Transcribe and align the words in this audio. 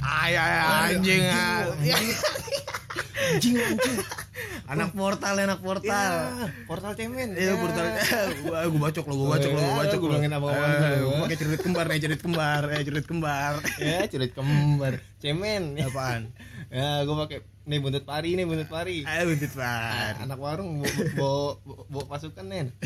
ay 0.00 0.32
ay 0.32 0.54
anjing 0.92 1.22
anjing. 1.24 2.06
anjing. 3.30 3.56
Anak 4.70 4.94
portal 4.94 5.34
anak 5.34 5.58
portal. 5.58 5.90
Ya, 6.30 6.46
portal 6.64 6.94
cemen. 6.94 7.34
Iya 7.34 7.58
portal. 7.58 7.86
Gua 8.40 8.58
gua 8.70 8.80
bacok 8.86 9.04
lo, 9.04 9.14
gua 9.18 9.28
bacok 9.34 9.50
lo, 9.50 9.60
gua 9.60 9.74
bacok 9.82 9.98
gua 9.98 10.08
bilangin 10.14 10.30
apa-apaan 10.32 10.70
Eh, 10.70 10.78
dulu. 10.78 10.94
Gua. 11.02 11.18
pakai 11.26 11.36
cerit 11.36 11.60
kembar 11.60 11.84
nih, 11.84 11.98
cerit 11.98 12.20
kembar, 12.22 12.62
eh 12.70 12.80
cerit 12.80 13.04
kembar. 13.04 13.54
ya 13.82 13.98
curit 14.06 14.32
kembar. 14.32 14.92
Cemen. 15.18 15.62
Apaan? 15.76 16.22
ya 16.70 17.02
gue 17.02 17.16
pakai 17.18 17.38
nih 17.66 17.78
buntut 17.82 18.06
pari 18.06 18.38
nih 18.38 18.46
buntut 18.46 18.70
pari. 18.70 19.02
Ayo 19.02 19.22
buntut 19.28 19.52
bar. 19.52 20.14
anak 20.22 20.38
warung 20.38 20.86
bawa 21.18 21.58
bawa 21.58 21.82
bawa 21.90 22.04
pasukan 22.08 22.46
nen 22.46 22.66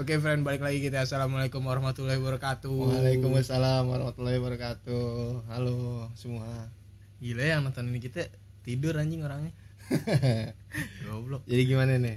Oke 0.00 0.16
friend, 0.16 0.40
balik 0.42 0.60
lagi 0.60 0.80
kita. 0.80 1.04
Assalamualaikum 1.04 1.60
warahmatullahi 1.60 2.16
wabarakatuh. 2.16 2.72
Waalaikumsalam 2.72 3.84
warahmatullahi 3.86 4.38
wabarakatuh 4.40 5.04
halo 5.48 6.08
semua 6.14 6.48
Gila 7.20 7.44
yang 7.44 7.60
nonton 7.62 7.92
ini 7.92 7.98
kita 7.98 8.26
tidur 8.62 8.96
anjing 8.96 9.22
orangnya. 9.22 9.52
Goblok. 11.04 11.44
jadi 11.44 11.62
gimana 11.66 11.98
nih 11.98 12.16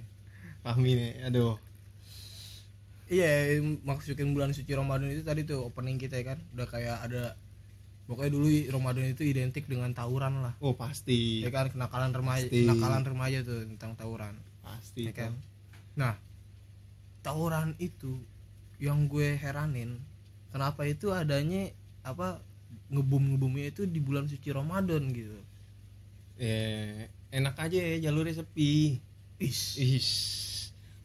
Fahmi 0.62 0.92
nih 0.96 1.12
aduh 1.28 1.58
Iya, 3.06 3.62
masukin 3.86 4.34
bulan 4.34 4.50
suci 4.50 4.74
Ramadan 4.74 5.14
itu 5.14 5.22
tadi 5.22 5.46
tuh 5.46 5.70
opening 5.70 6.02
kita 6.02 6.18
ya 6.18 6.34
kan. 6.34 6.40
Udah 6.58 6.66
kayak 6.66 7.06
ada 7.06 7.38
pokoknya 8.06 8.32
dulu 8.34 8.48
Ramadan 8.72 9.06
itu 9.06 9.22
identik 9.22 9.70
dengan 9.70 9.94
tawuran 9.94 10.42
lah. 10.42 10.54
oh 10.58 10.74
pasti 10.74 11.46
Ya 11.46 11.52
kan 11.52 11.70
kenakalan 11.70 12.14
remaja, 12.14 12.48
Pasti. 12.50 12.66
kenakalan 12.66 13.04
remaja 13.04 13.38
tuh 13.42 13.62
tentang 13.68 13.94
tawuran. 13.94 14.34
pasti 14.66 15.06
ya 15.06 15.14
kan 15.14 15.32
nah 15.96 16.18
tawuran 17.26 17.74
itu 17.82 18.22
yang 18.78 19.10
gue 19.10 19.34
heranin 19.34 19.98
kenapa 20.54 20.86
itu 20.86 21.10
adanya 21.10 21.74
apa 22.06 22.38
ngebum 22.94 23.34
ngebumnya 23.34 23.74
itu 23.74 23.90
di 23.90 23.98
bulan 23.98 24.30
suci 24.30 24.54
Ramadan 24.54 25.10
gitu. 25.10 25.36
Ya 26.38 27.10
enak 27.34 27.58
aja 27.58 27.80
ya 27.82 27.98
jalurnya 28.08 28.38
sepi. 28.38 29.02
Is 29.36 29.76
Ish, 29.76 30.12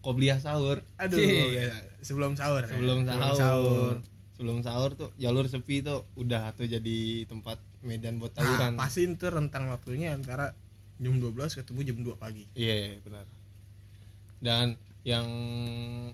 kobliyah 0.07 0.39
sahur? 0.39 0.87
Aduh 1.03 1.19
Cih. 1.19 1.67
ya, 1.67 1.75
sebelum 1.99 2.39
sahur 2.39 2.63
ya. 2.63 2.71
sebelum 2.71 3.03
sahur. 3.11 3.99
sebelum 4.39 4.59
sahur 4.63 4.95
tuh 4.95 5.11
jalur 5.19 5.51
sepi 5.51 5.83
tuh 5.83 6.07
udah 6.15 6.55
tuh 6.55 6.71
jadi 6.71 7.27
tempat 7.27 7.59
medan 7.83 8.23
buat 8.23 8.31
nah, 8.39 8.47
tawuran. 8.47 8.73
pasti 8.79 9.03
itu 9.05 9.27
rentang 9.27 9.67
waktunya 9.69 10.15
antara 10.15 10.55
jam 11.03 11.19
12 11.19 11.59
ketemu 11.59 11.81
jam 11.83 11.99
2 12.07 12.23
pagi. 12.23 12.45
Iya 12.55 13.03
benar. 13.03 13.27
Dan 14.39 14.79
yang 15.03 15.27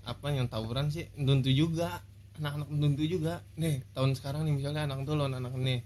apa 0.07 0.27
yang 0.31 0.47
tawuran 0.47 0.91
sih 0.93 1.11
tentu 1.15 1.51
juga. 1.51 2.03
Anak-anak 2.37 2.69
tentu 2.69 3.05
juga. 3.09 3.35
Nih 3.57 3.83
tahun 3.97 4.13
sekarang 4.15 4.45
nih 4.45 4.55
misalnya 4.55 4.87
anak 4.87 5.09
tuh 5.09 5.17
anak 5.17 5.55
nih. 5.57 5.81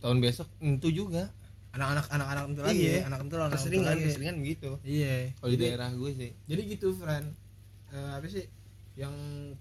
Tahun 0.00 0.16
besok 0.22 0.48
tentu 0.62 0.88
juga. 0.88 1.28
Anak-anak 1.70 2.06
anak-anak 2.10 2.44
itu 2.50 2.60
lagi. 2.66 2.78
Iya. 2.82 2.90
ya 2.90 3.02
anak 3.06 3.18
itu 3.22 3.34
anak 3.38 3.50
keseringan 3.54 3.94
lagi. 3.94 4.02
keseringan 4.10 4.36
begitu 4.42 4.70
iya. 4.82 5.14
Kalau 5.38 5.50
di 5.54 5.58
daerah 5.58 5.88
gue 5.94 6.10
sih. 6.18 6.30
jadi 6.50 6.62
gitu 6.66 6.88
friend 6.98 7.30
Eh, 7.90 8.10
apa 8.14 8.26
sih 8.30 8.46
yang 8.94 9.14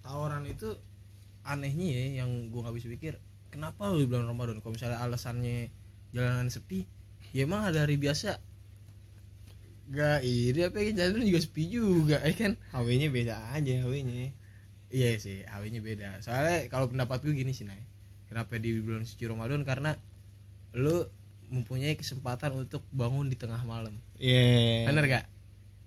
tawaran 0.06 0.46
itu 0.46 0.70
anehnya 1.42 1.98
ya 1.98 2.22
yang 2.22 2.54
gua 2.54 2.70
nggak 2.70 2.78
bisa 2.78 2.88
pikir 2.94 3.14
kenapa 3.50 3.90
lu 3.90 4.06
di 4.06 4.08
bulan 4.10 4.30
Ramadan? 4.30 4.62
Kalau 4.62 4.78
misalnya 4.78 5.02
alasannya 5.02 5.74
jalanan 6.14 6.54
sepi 6.54 6.86
ya 7.34 7.50
emang 7.50 7.66
ada 7.66 7.90
hari 7.90 7.98
biasa 7.98 8.38
gak 9.90 10.22
ini 10.22 10.62
apa 10.66 10.78
ya 10.80 10.92
jalanan 10.94 11.26
juga 11.26 11.42
sepi 11.42 11.64
juga 11.70 12.18
ya 12.22 12.34
kan? 12.38 12.54
HW-nya 12.78 13.10
beda 13.10 13.36
aja 13.58 13.74
HW-nya 13.86 14.34
iya 14.90 15.18
sih 15.22 15.46
awalnya 15.46 15.82
beda. 15.82 16.22
Soalnya 16.22 16.66
kalau 16.70 16.90
pendapat 16.90 17.22
gue 17.22 17.34
gini 17.34 17.54
sih 17.54 17.66
Nay. 17.66 17.82
Kenapa 18.30 18.62
di 18.62 18.78
bulan 18.78 19.06
suci 19.06 19.26
Ramadan? 19.26 19.66
Karena 19.66 19.98
lu 20.78 21.02
mempunyai 21.50 21.98
kesempatan 21.98 22.54
untuk 22.54 22.86
bangun 22.94 23.26
di 23.26 23.34
tengah 23.34 23.66
malam. 23.66 23.98
Iya. 24.22 24.86
Bener 24.90 25.06
gak 25.10 25.26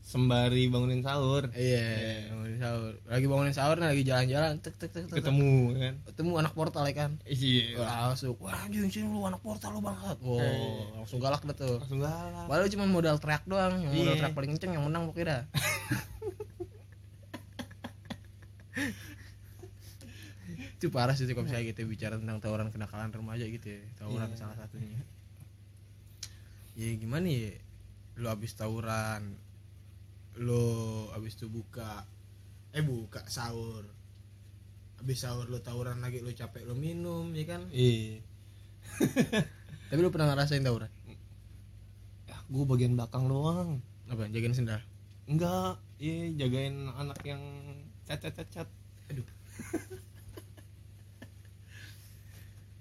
sembari 0.03 0.67
bangunin 0.67 1.01
sahur. 1.01 1.47
Iya 1.55 2.27
bangunin 2.29 2.59
sahur. 2.59 2.93
Lagi 3.07 3.27
bangunin 3.31 3.55
sahur 3.55 3.77
nah, 3.79 3.89
lagi 3.89 4.03
jalan-jalan 4.03 4.59
tek 4.59 4.75
tek 4.77 4.91
tek 4.91 5.07
ketemu 5.09 5.73
kan? 5.79 5.95
Ketemu 6.11 6.31
anak 6.43 6.53
portal 6.53 6.85
ya 6.85 6.95
kan? 6.95 7.11
Iya. 7.23 7.79
Wah, 7.79 8.11
langsung 8.11 8.35
wah 8.37 8.53
anjing 8.67 8.91
sini 8.91 9.07
lu 9.07 9.23
anak 9.23 9.39
portal 9.41 9.73
lu 9.73 9.81
bangsat. 9.81 10.19
Wow 10.21 10.43
Eh. 10.43 10.85
langsung 10.99 11.23
galak 11.23 11.47
dah 11.47 11.55
tuh 11.55 11.79
langsung 11.79 12.03
galak. 12.03 12.47
Padahal 12.51 12.69
cuma 12.69 12.85
modal 12.85 13.17
teriak 13.17 13.47
doang 13.47 13.79
yang 13.79 13.95
modal 13.95 14.13
Iya. 14.13 14.21
teriak 14.21 14.35
paling 14.35 14.51
kenceng 14.59 14.73
yang 14.75 14.85
menang 14.85 15.07
pokoknya 15.07 15.27
dah 15.31 15.43
itu 20.83 20.91
parah 20.91 21.15
sih 21.15 21.31
kalau 21.31 21.47
misalnya 21.47 21.71
kita 21.71 21.87
bicara 21.87 22.19
tentang 22.19 22.43
tawuran 22.43 22.69
kenakalan 22.75 23.15
remaja 23.15 23.47
gitu 23.47 23.71
ya 23.71 23.81
tawuran 23.97 24.35
Iya. 24.35 24.39
salah 24.39 24.57
satunya. 24.59 24.99
Ya 26.75 26.91
gimana 26.99 27.29
ya 27.31 27.55
lu 28.19 28.27
abis 28.27 28.59
tawuran 28.59 29.39
lu 30.41 30.65
abis 31.13 31.37
itu 31.37 31.53
buka 31.53 32.09
eh 32.73 32.81
buka 32.81 33.21
sahur. 33.29 33.85
Abis 35.03 35.29
sahur 35.29 35.51
lu 35.51 35.61
tawuran 35.61 36.01
lagi 36.01 36.25
lu 36.25 36.33
capek 36.33 36.65
lu 36.65 36.73
minum 36.73 37.29
ya 37.37 37.45
kan? 37.45 37.69
Iya. 37.69 38.25
Tapi 39.93 40.01
lu 40.01 40.09
pernah 40.09 40.33
ngerasain 40.33 40.65
tawuran? 40.65 40.89
Ya 42.25 42.41
gue 42.49 42.65
bagian 42.65 42.97
belakang 42.97 43.29
doang. 43.29 43.85
Apa 44.09 44.33
jagain 44.33 44.57
sendal? 44.57 44.81
Enggak. 45.29 45.77
Iya 46.01 46.47
jagain 46.47 46.89
anak 46.97 47.21
yang 47.29 47.43
cacat 48.09 48.33
cacat 48.33 48.69
aduh. 49.13 49.29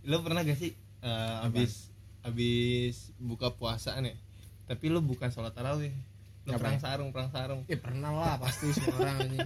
Lo 0.09 0.25
pernah 0.25 0.41
gak 0.41 0.57
sih 0.57 0.73
eh, 1.05 1.45
abis 1.45 1.93
abis 2.25 3.13
buka 3.21 3.53
puasa 3.53 3.93
nih? 4.01 4.17
Tapi 4.65 4.87
lo 4.87 5.03
bukan 5.03 5.29
sholat 5.29 5.51
tarawih 5.51 5.91
lo 6.41 6.51
Apa? 6.51 6.59
perang 6.59 6.79
sarung 6.79 7.09
perang 7.09 7.29
sarung. 7.29 7.61
Ya 7.65 7.77
pernah 7.77 8.11
lah 8.11 8.35
pasti 8.37 8.69
semua 8.71 8.97
orang 8.99 9.29
ini. 9.29 9.39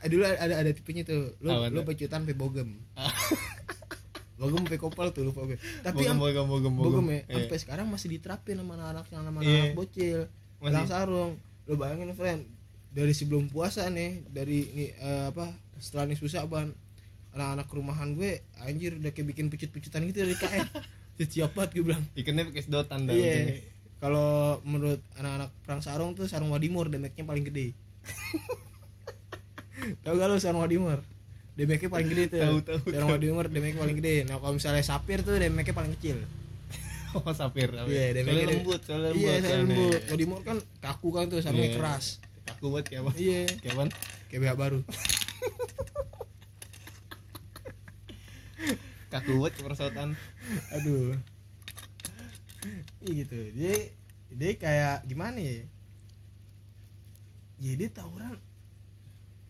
Eh, 0.00 0.08
dulu 0.08 0.24
ada 0.24 0.54
ada 0.56 0.70
tipenya 0.70 1.04
tuh. 1.04 1.36
Lu 1.38 1.48
Apa 1.50 1.68
lu 1.68 1.84
pecutan 1.84 2.24
pe 2.24 2.32
bogem. 2.32 2.80
Bogem 4.40 4.64
pe 4.64 4.80
kopal 4.80 5.12
tuh 5.12 5.20
lu 5.20 5.36
bogem 5.36 5.60
tapi 5.84 6.00
bogem 6.00 6.16
am- 6.16 6.20
bogem 6.20 6.44
bogem 6.48 6.72
bogem. 6.72 7.04
ya 7.06 7.20
Iya. 7.20 7.34
sampai 7.36 7.58
sekarang 7.60 7.86
masih 7.86 8.08
diterapin 8.08 8.56
sama 8.56 8.72
anak-anak 8.72 9.06
yang 9.06 9.22
sama 9.22 9.38
Iya. 9.38 9.52
anak 9.52 9.76
bocil. 9.76 10.20
Masih. 10.56 10.64
perang 10.64 10.88
sarung. 10.88 11.32
Lu 11.68 11.74
bayangin 11.76 12.16
friend 12.16 12.42
dari 12.88 13.12
sebelum 13.12 13.46
puasa 13.46 13.84
nih 13.86 14.24
dari 14.26 14.64
nih 14.66 14.88
eh, 14.96 15.24
apa 15.28 15.52
setelah 15.76 16.08
nih 16.08 16.16
susah 16.16 16.48
ban. 16.48 16.72
Anak-anak 17.30 17.68
rumahan 17.68 18.16
gue 18.16 18.42
anjir 18.58 18.96
udah 18.96 19.12
kayak 19.12 19.28
bikin 19.28 19.46
pecut-pecutan 19.46 20.02
gitu 20.02 20.24
dari 20.24 20.34
KF 20.34 20.66
siap 21.30 21.52
banget 21.52 21.70
gue 21.76 21.84
bilang. 21.84 22.02
Ikannya 22.16 22.48
pakai 22.48 22.62
sedotan 22.64 23.04
dah 23.04 23.12
iya. 23.12 23.22
ujungnya. 23.22 23.56
Kalau 24.00 24.30
menurut 24.62 24.98
anak-anak 25.14 25.52
perang 25.60 25.80
sarung 25.80 26.12
tuh 26.12 26.24
sarung 26.24 26.48
wadimor 26.48 26.88
damage-nya 26.88 27.22
paling 27.22 27.44
gede. 27.44 27.76
Tau 30.02 30.12
gak 30.12 30.26
lu 30.26 30.36
sarung 30.36 30.60
wadimor 30.60 31.04
damage-nya 31.52 31.88
paling 31.88 32.08
gede 32.08 32.24
tuh. 32.30 32.40
Tahu, 32.40 32.56
tahu, 32.62 32.78
sarung 32.88 33.06
tahu. 33.06 33.16
wadimor 33.16 33.46
damage-nya 33.46 33.76
paling 33.78 33.96
gede. 33.96 34.14
Nah 34.24 34.36
kalau 34.36 34.54
misalnya 34.54 34.80
sapir 34.80 35.20
tuh 35.20 35.36
damage-nya 35.36 35.74
paling 35.74 35.92
kecil. 35.94 36.18
Oh 37.10 37.26
sapir. 37.34 37.74
Iya, 37.74 37.82
soalnya 37.82 38.14
damage-nya- 38.16 38.48
lembut 38.54 38.80
soalnya 38.80 39.10
lembut 39.10 39.18
iya 39.20 39.34
soalnya. 39.36 39.58
lembut. 39.60 40.00
Wadimor 40.08 40.40
kan 40.40 40.56
kaku 40.78 41.08
kan 41.10 41.24
tuh 41.26 41.42
sarungnya 41.42 41.68
Iya. 41.68 41.76
keras. 41.76 42.04
Kaku 42.46 42.66
banget 42.70 42.86
kayak 42.86 43.02
apa? 43.02 43.10
Iya. 43.18 43.42
Kayak 43.58 43.74
apa? 43.74 43.82
Kayak 44.26 44.40
BH 44.40 44.54
baru. 44.54 44.78
Kaku 49.10 49.32
banget 49.36 49.52
keperosotan 49.56 50.08
aduh. 50.70 51.10
iya 51.10 51.18
gitu. 53.04 53.38
Dia 53.56 53.74
dia 54.30 54.52
kayak 54.56 55.08
gimana 55.08 55.38
ya? 55.40 55.64
Ya 57.60 57.72
dia 57.76 57.88
tawuran 57.92 58.36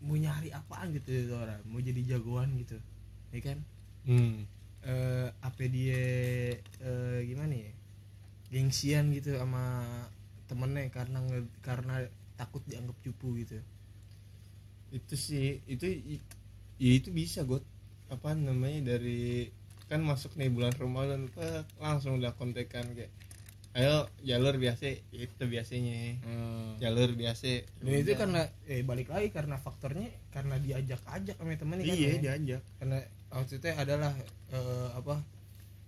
mau 0.00 0.16
nyari 0.16 0.54
apaan 0.54 0.94
gitu 0.96 1.10
ya 1.12 1.34
orang. 1.36 1.60
Mau 1.68 1.82
jadi 1.82 2.16
jagoan 2.16 2.56
gitu. 2.62 2.78
Ya 3.34 3.40
kan? 3.42 3.58
Hmm. 4.08 4.48
eh 4.80 5.28
apa 5.44 5.68
dia 5.68 6.04
eh, 6.56 7.18
gimana 7.28 7.52
ya? 7.52 7.72
Gengsian 8.48 9.12
gitu 9.12 9.36
sama 9.36 9.84
temennya 10.48 10.88
karena 10.88 11.20
karena 11.60 12.08
takut 12.40 12.64
dianggap 12.64 12.96
cupu 13.04 13.44
gitu. 13.44 13.60
Itu 14.90 15.14
sih 15.14 15.60
itu 15.68 15.86
ya 16.80 16.90
itu 16.96 17.12
bisa 17.12 17.44
got. 17.44 17.62
Apa 18.10 18.34
namanya 18.34 18.96
dari 18.96 19.46
kan 19.86 20.02
masuk 20.06 20.34
nih 20.38 20.50
bulan 20.50 20.74
Ramadan 20.78 21.26
langsung 21.82 22.18
udah 22.22 22.34
kontekan 22.38 22.86
kayak 22.94 23.10
ayo 23.70 24.10
jalur 24.26 24.58
biasa 24.58 24.98
itu 25.14 25.44
biasanya. 25.46 26.18
Jalur 26.82 27.14
biasa. 27.14 27.62
Dan 27.78 27.94
itu 28.02 28.12
karena 28.18 28.42
eh 28.66 28.82
balik 28.82 29.14
lagi 29.14 29.30
karena 29.30 29.56
faktornya 29.62 30.10
karena 30.34 30.58
diajak-ajak 30.58 31.38
sama 31.38 31.54
temennya 31.54 31.86
kan 31.86 31.96
iya 31.96 32.08
ya. 32.10 32.18
diajak. 32.18 32.62
Karena 32.82 32.98
waktu 33.30 33.62
itu 33.62 33.68
adalah 33.70 34.12
eh, 34.50 34.88
apa 34.98 35.22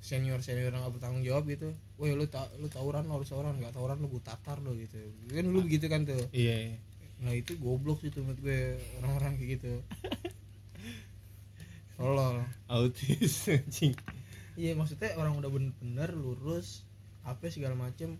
senior 0.02 0.42
senior 0.42 0.74
yang 0.74 0.82
gak 0.82 0.94
bertanggung 0.98 1.22
jawab 1.26 1.46
gitu. 1.50 1.74
Woi 1.98 2.14
lu 2.14 2.26
ta 2.30 2.46
lu 2.58 2.70
tawuran 2.70 3.06
lu 3.06 3.18
harus 3.18 3.30
tawuran 3.30 3.58
nggak 3.58 3.74
tawuran 3.74 3.98
lu 3.98 4.06
gue 4.10 4.22
tatar 4.22 4.58
lo 4.62 4.74
gitu. 4.78 4.98
Kan 5.30 5.46
dulu 5.50 5.66
begitu 5.66 5.86
kan 5.90 6.06
tuh. 6.06 6.22
Iya. 6.30 6.78
Nah 7.22 7.34
itu 7.34 7.58
goblok 7.58 8.02
sih 8.02 8.10
tuh 8.10 8.22
menurut 8.22 8.42
gue 8.42 8.78
orang-orang 9.02 9.38
kayak 9.38 9.50
gitu. 9.58 9.72
Tolol. 11.98 12.46
Autis 12.70 13.46
anjing. 13.54 13.94
Iya 14.54 14.74
maksudnya 14.78 15.14
orang 15.18 15.38
udah 15.38 15.50
bener-bener 15.50 16.10
lurus 16.14 16.84
apa 17.22 17.50
segala 17.50 17.78
macem. 17.78 18.18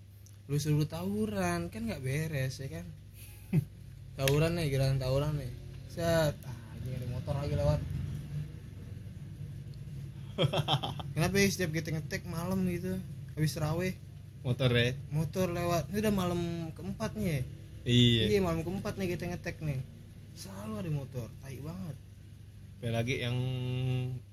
Lu 0.50 0.58
suruh 0.58 0.87
tawuran 0.87 1.70
kan 1.70 1.82
nggak 1.87 2.02
beres 2.02 2.58
ya 2.62 2.69
kan? 2.70 2.87
Tawuran 4.19 4.58
nih 4.58 4.70
giliran 4.70 4.99
tawuran 4.99 5.38
nih. 5.38 5.52
Set 5.90 6.34
ah 6.46 6.58
ini 6.82 6.99
ada 6.99 7.06
motor 7.10 7.34
lagi 7.38 7.54
lewat. 7.54 7.81
Kenapa 11.14 11.34
ya 11.38 11.46
setiap 11.50 11.70
kita 11.76 11.94
ngetek 11.94 12.26
malam 12.26 12.64
gitu? 12.66 12.99
Habis 13.38 13.54
terawih. 13.54 13.94
Motor 14.43 14.70
ya? 14.75 14.90
Motor 15.14 15.46
lewat. 15.54 15.93
Ini 15.94 15.99
udah 16.02 16.14
malam 16.14 16.40
keempat 16.75 17.14
nih 17.14 17.26
ya? 17.26 17.40
Iya. 17.82 18.25
Iya 18.38 18.40
malam 18.43 18.60
keempat 18.66 18.99
nih 18.99 19.14
kita 19.14 19.31
ngetek 19.31 19.62
nih. 19.62 19.78
Selalu 20.34 20.72
ada 20.82 20.90
motor 20.90 21.28
tai 21.38 21.58
banget. 21.62 21.96
Ada 22.82 22.90
lagi 22.99 23.14
yang 23.22 23.38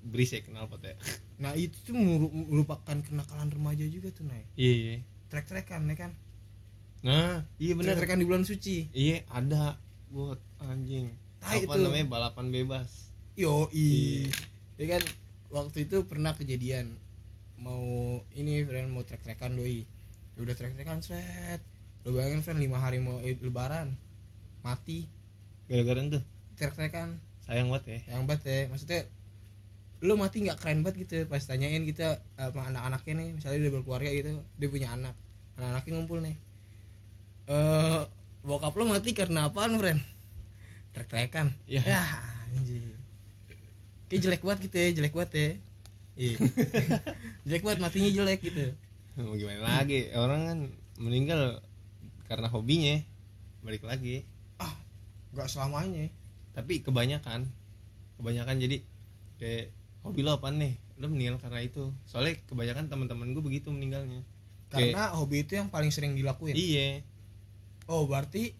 berisik 0.02 0.50
knalpot 0.50 0.82
ya 0.82 0.98
nah 1.40 1.56
itu 1.56 1.72
tuh 1.82 1.96
meru- 1.96 2.28
merupakan 2.46 2.96
kenakalan 3.00 3.48
remaja 3.48 3.88
juga 3.88 4.12
tuh 4.12 4.28
nih 4.28 4.44
iya 4.54 5.00
trek-trekan 5.30 5.86
ya 5.86 5.96
kan? 5.96 6.12
Nah 7.00 7.46
iya 7.56 7.72
bener. 7.72 7.94
Trek-trekan 7.94 8.18
di 8.18 8.26
bulan 8.26 8.44
suci. 8.44 8.90
Iya 8.90 9.22
ada. 9.30 9.78
Buat 10.10 10.42
anjing. 10.58 11.14
Tai 11.38 11.62
apa 11.62 11.72
itu. 11.72 11.80
namanya? 11.80 12.06
Balapan 12.10 12.50
bebas. 12.50 13.14
Yo 13.38 13.70
Iya. 13.70 14.28
ya 14.74 14.98
kan 14.98 15.02
waktu 15.48 15.86
itu 15.86 16.02
pernah 16.04 16.34
kejadian. 16.34 16.98
Mau 17.56 17.86
ini 18.34 18.66
friend 18.66 18.90
mau 18.90 19.00
trek-trekan 19.00 19.54
doi. 19.54 19.86
Ya 20.34 20.40
udah 20.42 20.52
trek-trekan 20.52 21.00
set 21.00 21.62
lo 22.02 22.10
bayangin 22.10 22.42
friend 22.42 22.58
lima 22.58 22.76
hari 22.76 22.98
mau 22.98 23.22
Id- 23.22 23.40
lebaran. 23.40 23.94
Mati. 24.60 25.06
Gara-gara 25.70 26.02
itu 26.02 26.20
trek-trekan. 26.58 27.16
Sayang 27.46 27.70
banget 27.70 27.84
ya. 27.86 28.18
Yang 28.18 28.22
banget 28.28 28.42
ya. 28.44 28.58
Maksudnya 28.66 29.00
lu 30.00 30.16
mati 30.16 30.40
nggak 30.40 30.58
keren 30.60 30.80
banget 30.80 31.04
gitu. 31.04 31.28
Pas 31.28 31.44
tanyain 31.44 31.84
kita 31.84 32.20
sama 32.36 32.72
anak-anaknya 32.72 33.12
nih 33.20 33.28
misalnya 33.36 33.58
dia 33.60 33.72
berkeluarga 33.72 34.10
gitu 34.10 34.30
dia 34.56 34.68
punya 34.68 34.88
anak. 34.96 35.14
Anak-anaknya 35.60 35.92
ngumpul 35.96 36.18
nih. 36.24 36.36
Eh 37.50 38.00
bokap 38.40 38.72
lu 38.80 38.88
mati 38.88 39.12
karena 39.12 39.52
apaan 39.52 39.76
friend 39.76 40.00
trek-trekan 40.96 41.52
Iya. 41.68 41.82
ya 41.84 42.02
anjing. 42.56 42.96
Kayak 44.08 44.20
jelek 44.26 44.42
banget 44.42 44.60
gitu 44.66 44.76
ya 44.80 44.88
jelek 44.96 45.14
banget 45.14 45.30
ya. 45.32 45.48
Iya. 46.20 46.36
Jelek 47.48 47.62
banget 47.64 47.80
matinya 47.80 48.10
jelek 48.12 48.40
gitu. 48.44 48.76
Mau 49.16 49.32
gimana 49.38 49.80
lagi? 49.80 50.12
Orang 50.12 50.40
kan 50.44 50.58
meninggal 51.00 51.62
karena 52.28 52.50
hobinya. 52.52 53.00
Balik 53.64 53.84
lagi. 53.86 54.24
Ah 54.58 54.74
nggak 55.32 55.48
selamanya. 55.48 56.10
Tapi 56.52 56.82
kebanyakan. 56.84 57.46
Kebanyakan 58.20 58.56
jadi 58.60 58.76
kayak 59.40 59.72
hobi 60.04 60.20
lo 60.24 60.36
apa 60.36 60.48
nih? 60.52 60.76
Lo 61.00 61.08
meninggal 61.08 61.40
karena 61.40 61.60
itu. 61.64 61.92
Soalnya 62.08 62.40
kebanyakan 62.48 62.88
teman-teman 62.88 63.32
gue 63.32 63.42
begitu 63.44 63.68
meninggalnya. 63.72 64.24
Kayak- 64.70 64.94
karena 64.94 65.04
hobi 65.16 65.42
itu 65.44 65.52
yang 65.58 65.68
paling 65.68 65.90
sering 65.92 66.14
dilakuin. 66.14 66.54
Iya. 66.54 67.02
Oh 67.90 68.06
berarti 68.06 68.54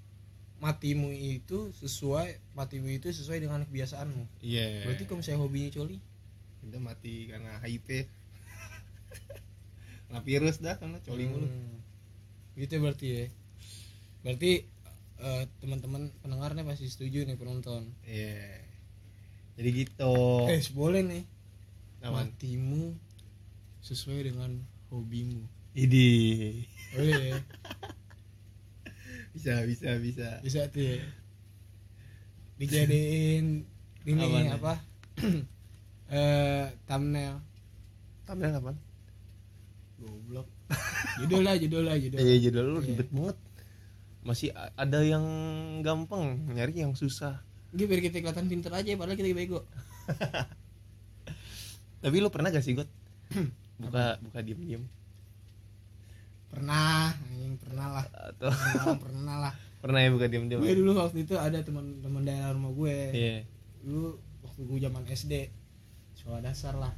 matimu 0.61 1.09
itu 1.15 1.73
sesuai 1.81 2.53
matimu 2.53 2.93
itu 2.93 3.09
sesuai 3.09 3.41
dengan 3.41 3.65
kebiasaanmu? 3.65 4.45
Iya. 4.45 4.85
Berarti 4.85 5.03
kalau 5.09 5.25
misalnya 5.25 5.41
hobinya 5.41 5.71
coli? 5.73 5.97
Kita 6.61 6.79
mati 6.83 7.15
karena 7.31 7.57
HIV 7.65 7.89
kena 10.11 10.21
virus 10.27 10.59
dah 10.59 10.75
karena 10.75 10.99
coli 11.07 11.25
mulu. 11.31 11.47
Hmm. 11.47 11.79
gitu 12.59 12.83
berarti 12.83 13.07
ya. 13.07 13.25
Berarti 14.27 14.67
eh, 15.21 15.45
teman-teman 15.63 16.11
pendengarnya 16.21 16.67
pasti 16.67 16.91
setuju 16.91 17.23
nih 17.25 17.39
penonton. 17.39 17.87
Iya 18.05 18.70
jadi 19.61 19.71
gitu. 19.85 20.15
Eh 20.49 20.65
boleh 20.73 21.05
nih. 21.05 21.25
Aman. 22.01 22.33
matimu 22.33 22.97
sesuai 23.85 24.33
dengan 24.33 24.57
hobimu. 24.89 25.45
Idi. 25.77 26.65
Boleh 26.97 27.37
ya 27.37 27.39
bisa 29.37 29.53
bisa 29.69 30.01
bisa. 30.01 30.29
Bisa 30.41 30.61
tuh 30.73 30.81
ya. 30.81 31.05
Dijadiin 32.57 33.69
ini 34.09 34.21
Apaan 34.25 34.49
apa? 34.57 34.75
Eh 36.11 36.67
thumbnail. 36.91 37.39
Thumbnail 38.27 38.53
kapan 38.57 38.77
goblok. 40.01 40.49
Judul 41.21 41.45
lah 41.45 41.55
judul 41.55 41.85
lah 41.87 41.97
judul. 42.01 42.19
Iya 42.19 42.37
judul 42.49 42.65
lu 42.67 42.79
Iya. 42.81 42.89
ribet 42.97 43.09
banget. 43.13 43.37
Masih 44.25 44.49
ada 44.57 45.01
yang 45.05 45.23
gampang 45.85 46.49
nyari 46.51 46.81
yang 46.81 46.97
susah 46.97 47.45
Ini 47.71 47.83
biar 47.87 48.01
kita 48.03 48.19
kelihatan 48.19 48.47
pinter 48.51 48.73
aja 48.75 48.91
padahal 48.99 49.19
kita 49.19 49.31
bego. 49.31 49.63
Tapi 52.03 52.17
lu 52.19 52.33
pernah 52.33 52.51
gak 52.51 52.65
sih 52.65 52.75
got? 52.75 52.89
Buka 53.81 54.21
buka 54.21 54.45
diem 54.45 54.61
diem 54.61 54.85
pernah 56.51 57.15
anjing 57.31 57.55
pernah 57.63 57.87
lah 57.95 58.07
atau 58.11 58.51
pernah, 58.51 58.99
pernah 58.99 59.37
lah 59.39 59.55
pernah 59.83 59.99
ya 60.03 60.11
buka 60.11 60.27
diem 60.27 60.51
diem 60.51 60.61
gue 60.61 60.75
dulu 60.83 60.99
waktu 60.99 61.23
itu 61.23 61.39
ada 61.39 61.63
teman-teman 61.63 62.27
daerah 62.27 62.53
rumah 62.53 62.75
gue. 62.75 62.97
Iya. 63.15 63.37
Dulu 63.87 64.09
waktu 64.45 64.61
gue 64.67 64.79
zaman 64.83 65.03
SD 65.09 65.35
sekolah 66.21 66.45
dasar 66.45 66.77
lah. 66.77 66.93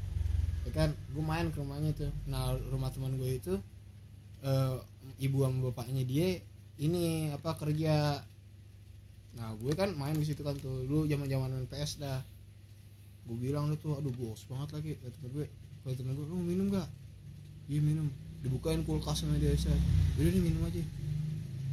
Ya 0.66 0.70
kan 0.74 0.90
gue 0.96 1.22
main 1.22 1.52
ke 1.52 1.60
rumahnya 1.60 1.94
tuh 1.94 2.10
nah 2.26 2.56
rumah 2.72 2.90
teman 2.90 3.14
gue 3.20 3.30
itu 3.38 3.54
eh, 4.42 4.76
ibu 5.22 5.46
sama 5.46 5.70
bapaknya 5.70 6.02
dia 6.02 6.42
ini 6.80 7.30
apa 7.30 7.54
kerja 7.54 8.24
nah 9.32 9.48
gue 9.56 9.72
kan 9.72 9.88
main 9.96 10.12
di 10.12 10.26
situ 10.28 10.44
kan 10.44 10.56
tuh. 10.60 10.84
Dulu 10.84 11.08
zaman 11.08 11.26
zaman 11.28 11.64
PS 11.68 12.02
dah. 12.02 12.20
Gue 13.24 13.36
bilang 13.38 13.70
lu 13.72 13.76
tuh 13.80 13.96
aduh 13.96 14.12
bos 14.12 14.44
banget 14.48 14.68
lagi. 14.76 14.90
Kata 15.00 15.14
temen 15.16 15.30
gue 15.32 15.46
kata 15.82 15.94
temen 16.00 16.12
gue 16.16 16.26
lu 16.28 16.36
minum 16.40 16.66
gak 16.72 16.88
iya 17.70 17.80
minum. 17.80 18.08
Dibukain 18.44 18.82
kulkas 18.84 19.24
sama 19.24 19.38
dia 19.40 19.54
set. 19.56 19.76
Udah 20.20 20.30
nih 20.30 20.42
minum 20.42 20.62
aja. 20.68 20.82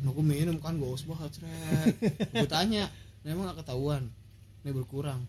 Nah 0.05 0.11
gue 0.15 0.25
minum 0.25 0.55
kan 0.63 0.79
bos 0.79 1.03
banget 1.03 1.41
seret 1.43 1.95
gue 2.31 2.47
tanya 2.47 2.87
nah, 3.25 3.29
emang 3.35 3.51
gak 3.51 3.65
ketahuan? 3.65 4.07
Ini 4.63 4.71
berkurang. 4.71 5.21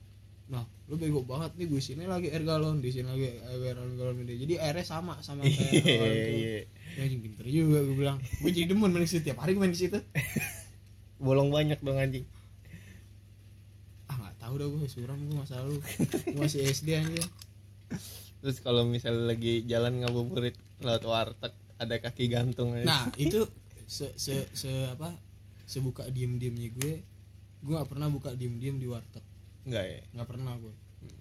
Nah 0.50 0.67
lu 0.91 0.99
bego 0.99 1.23
banget 1.23 1.55
nih 1.59 1.67
gue 1.71 1.83
sini 1.83 2.06
lagi 2.06 2.31
air 2.31 2.43
galon 2.43 2.83
di 2.83 2.91
sini 2.91 3.06
lagi 3.06 3.26
air 3.38 3.75
galon 3.75 3.94
galon 3.94 4.17
ini 4.26 4.35
jadi 4.43 4.59
airnya 4.71 4.87
sama 4.87 5.19
sama 5.23 5.47
kayak 5.47 5.71
iya 5.87 6.26
iya. 6.31 6.59
Ya 6.99 7.06
anjing 7.06 7.23
pinter 7.23 7.47
juga 7.47 7.87
gue 7.87 7.94
bilang. 7.94 8.19
Gue 8.43 8.50
jadi 8.50 8.71
demen 8.71 8.91
main 8.91 9.06
di 9.06 9.11
situ 9.11 9.23
tiap 9.26 9.38
hari 9.43 9.55
gue 9.55 9.62
main 9.62 9.75
di 9.75 9.79
situ 9.79 9.99
bolong 11.21 11.53
banyak 11.53 11.79
dong 11.85 12.01
anjing. 12.01 12.27
Ah 14.09 14.17
nggak 14.17 14.37
tahu 14.41 14.55
dah 14.59 14.67
gue 14.67 14.89
suram 14.89 15.21
gue 15.21 15.37
masa 15.37 15.61
lalu. 15.63 15.79
Gue 16.27 16.41
masih 16.41 16.67
SD 16.67 16.97
aja 16.97 17.25
terus 18.41 18.59
kalau 18.65 18.89
misalnya 18.89 19.37
lagi 19.37 19.63
jalan 19.69 20.01
ngabuburit 20.01 20.57
lewat 20.81 21.05
warteg 21.05 21.53
ada 21.77 21.97
kaki 22.01 22.33
gantung 22.33 22.73
aja. 22.73 22.89
nah 22.89 23.05
itu 23.21 23.45
se 23.85 24.12
se 24.17 24.49
se 24.57 24.89
apa 24.89 25.12
sebuka 25.69 26.09
diem 26.09 26.41
diemnya 26.41 26.73
gue 26.73 27.05
gue 27.61 27.73
nggak 27.77 27.89
pernah 27.89 28.09
buka 28.09 28.33
diem 28.33 28.57
diem 28.57 28.81
di 28.81 28.89
warteg. 28.89 29.21
Enggak 29.69 29.85
ya? 29.85 30.00
Nggak 30.17 30.29
pernah 30.29 30.57
gue 30.57 30.75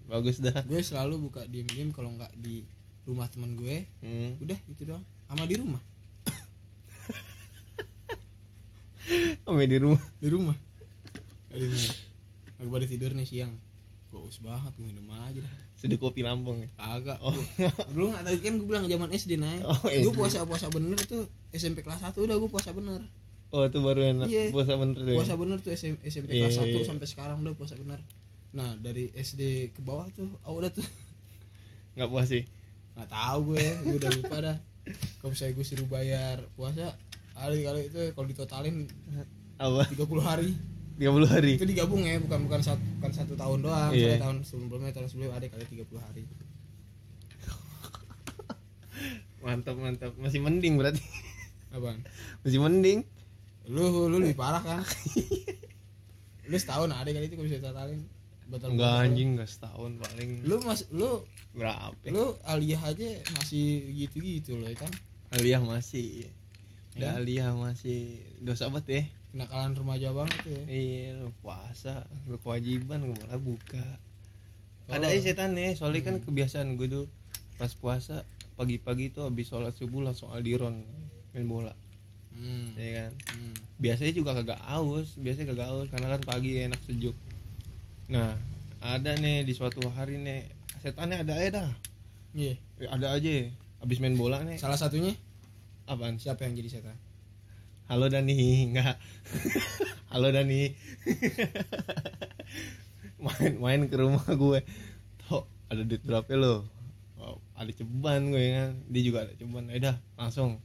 bagus 0.07 0.39
dah. 0.39 0.63
Gue 0.63 0.79
selalu 0.79 1.27
buka 1.27 1.43
diem 1.51 1.67
diem 1.67 1.91
kalau 1.91 2.15
nggak 2.15 2.31
di 2.39 2.63
rumah 3.03 3.27
teman 3.27 3.59
gue. 3.59 3.83
Hmm. 3.99 4.39
udah 4.39 4.59
itu 4.71 4.81
doang. 4.87 5.03
Sama 5.27 5.43
di 5.43 5.59
rumah 5.59 5.83
Sampai 9.43 9.65
di 9.65 9.77
rumah. 9.77 10.01
Di 10.17 10.27
rumah. 10.27 10.57
Lagi 11.49 12.69
pada 12.69 12.85
tidur 12.85 13.11
nih 13.13 13.25
siang. 13.25 13.53
Bagus 14.09 14.41
banget 14.41 14.73
minum 14.77 15.05
aja 15.11 15.37
dah. 15.37 15.53
Sudah 15.77 15.95
kopi 15.95 16.25
Lampung 16.25 16.59
ya? 16.59 16.69
Kagak. 16.75 17.21
Oh. 17.21 17.31
Dulu 17.93 18.11
nggak 18.11 18.23
tahu 18.25 18.35
kan 18.41 18.53
gue 18.57 18.67
bilang 18.67 18.85
zaman 18.85 19.09
SD 19.13 19.31
naik 19.37 19.61
Oh, 19.63 19.77
gue 19.79 20.01
SD. 20.03 20.17
puasa 20.17 20.39
puasa 20.43 20.67
bener 20.67 20.97
tuh 20.99 21.23
SMP 21.53 21.85
kelas 21.85 22.01
1 22.03 22.17
udah 22.17 22.35
gue 22.35 22.49
puasa 22.49 22.73
bener. 22.73 23.05
Oh 23.49 23.65
itu 23.65 23.79
baru 23.79 24.01
enak 24.05 24.27
Iya. 24.29 24.53
puasa 24.53 24.77
bener 24.77 24.97
tuh 24.99 25.09
ya? 25.09 25.17
puasa 25.17 25.33
bener 25.33 25.57
tuh 25.57 25.71
SM- 25.73 26.01
SMP 26.03 26.29
Iya, 26.35 26.49
kelas 26.49 26.57
1 26.57 26.67
iya, 26.67 26.73
iya. 26.75 26.85
sampai 26.85 27.07
sekarang 27.07 27.37
udah 27.41 27.53
puasa 27.55 27.73
bener. 27.77 28.01
Nah 28.51 28.75
dari 28.75 29.09
SD 29.09 29.71
ke 29.71 29.81
bawah 29.81 30.09
tuh 30.11 30.29
oh, 30.43 30.57
udah 30.57 30.69
tuh. 30.69 30.85
Nggak 31.95 32.09
puas 32.09 32.27
sih? 32.27 32.43
Nggak 32.93 33.09
tahu 33.09 33.39
gue 33.53 33.65
gue 33.85 33.95
udah 33.95 34.11
lupa 34.19 34.37
dah. 34.41 34.57
Kalau 35.21 35.29
misalnya 35.31 35.53
gue 35.53 35.65
suruh 35.65 35.87
bayar 35.87 36.37
puasa 36.57 36.97
kali 37.39 37.57
kali 37.63 37.81
itu 37.87 38.01
kalau 38.11 38.27
ditotalin 38.27 38.75
apa? 39.59 39.83
30 39.91 40.19
hari. 40.19 40.49
30 40.99 41.31
hari? 41.31 41.51
Itu 41.55 41.67
digabung 41.67 42.03
ya 42.03 42.19
bukan 42.19 42.39
bukan 42.47 42.59
satu 42.59 42.83
bukan 42.99 43.11
satu 43.15 43.33
tahun 43.39 43.59
doang. 43.63 43.91
Misalnya 43.95 44.19
tahun 44.19 44.37
sebelumnya 44.43 44.91
tahun 44.91 45.07
sebelumnya 45.07 45.31
ada 45.39 45.47
kali 45.47 45.63
30 45.63 45.87
hari. 45.95 46.23
Mantap 49.43 49.75
mantap. 49.79 50.11
Masih 50.19 50.43
mending 50.43 50.75
berarti. 50.75 50.99
Apaan? 51.71 52.03
Masih 52.43 52.59
mending? 52.59 53.07
Lu 53.69 54.11
lu 54.11 54.19
lebih 54.19 54.35
parah 54.35 54.59
kan? 54.59 54.83
Lu 56.49 56.57
setahun 56.57 56.89
ada 56.91 57.07
kali 57.07 57.29
itu 57.29 57.35
kalau 57.37 57.47
bisa 57.47 57.61
totalin? 57.61 57.99
Batal 58.49 58.73
enggak 58.73 58.93
anjing 59.05 59.29
enggak 59.37 59.49
setahun 59.53 59.91
paling. 60.01 60.29
Lu 60.41 60.57
mas 60.65 60.81
lu 60.89 61.21
berapa? 61.53 61.93
lu 62.09 62.33
aliyah 62.45 62.81
aja 62.81 63.09
masih 63.37 63.93
gitu 63.93 64.17
gitu 64.17 64.57
loh 64.57 64.65
ya 64.65 64.77
kan? 64.81 64.91
Aliyah 65.37 65.61
masih 65.61 66.25
Iya. 66.95 66.97
udah 66.97 67.11
aliyah 67.21 67.51
masih 67.53 68.17
dosa 68.41 68.71
banget 68.71 68.87
ya. 68.89 69.03
Kenakalan 69.29 69.77
remaja 69.77 70.09
banget 70.09 70.41
ya. 70.47 70.61
Iya 70.65 71.29
puasa 71.45 72.09
lu 72.25 72.41
kewajiban 72.41 73.05
gue 73.05 73.17
malah 73.25 73.37
buka. 73.37 73.85
Oh. 74.89 74.97
ada 74.97 75.05
aja 75.05 75.21
setan 75.21 75.53
nih 75.53 75.77
soalnya 75.77 76.01
kan 76.01 76.15
kebiasaan 76.17 76.73
gue 76.73 76.89
tuh 76.89 77.05
pas 77.61 77.69
puasa 77.77 78.25
pagi-pagi 78.57 79.13
tuh 79.13 79.29
habis 79.29 79.45
sholat 79.45 79.69
subuh 79.77 80.01
langsung 80.01 80.33
aldiron 80.33 80.81
main 81.37 81.45
bola. 81.45 81.73
Hmm. 82.33 82.71
ya 82.79 83.03
kan? 83.03 83.11
Hmm. 83.35 83.55
biasanya 83.83 84.13
juga 84.15 84.31
kagak 84.31 84.63
aus 84.63 85.19
biasanya 85.19 85.51
kagak 85.51 85.69
aus 85.75 85.87
karena 85.91 86.07
kan 86.17 86.21
pagi 86.25 86.51
enak 86.57 86.81
sejuk. 86.87 87.13
Nah 88.09 88.33
ada 88.81 89.11
nih 89.19 89.45
di 89.45 89.53
suatu 89.53 89.83
hari 89.93 90.17
nih 90.17 90.47
setannya 90.81 91.21
ada 91.21 91.37
aja 91.37 91.49
dah. 91.61 91.71
Iya. 92.33 92.55
Eh, 92.81 92.89
ada 92.89 93.13
aja 93.13 93.29
habis 93.83 94.01
main 94.01 94.17
bola 94.17 94.41
nih. 94.41 94.57
Salah 94.57 94.79
satunya 94.79 95.13
apaan? 95.89 96.21
Siapa 96.21 96.45
yang 96.45 96.53
jadi 96.53 96.69
setan 96.69 96.97
halo 97.89 98.05
Dani 98.05 98.69
enggak. 98.69 99.01
Halo 100.13 100.29
Dani. 100.29 100.69
Main 103.25 103.53
main 103.57 103.81
ke 103.89 103.95
rumah 103.97 104.25
gue. 104.25 104.61
Toh 105.25 105.43
ada 105.67 105.81
duit 105.81 106.01
berapa 106.05 106.29
lo? 106.37 106.69
Oh, 107.19 107.41
ada 107.57 107.69
ceban 107.73 108.31
gue 108.31 108.45
kan 108.55 108.71
dia 108.87 109.01
juga 109.01 109.25
ada 109.25 109.33
ceban. 109.35 109.65
Ya 109.73 109.77
udah 109.81 109.95
langsung. 110.15 110.61